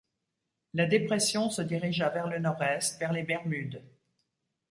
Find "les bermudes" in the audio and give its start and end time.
3.13-3.83